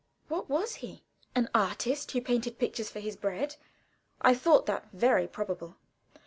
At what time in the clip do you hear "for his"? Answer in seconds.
2.89-3.15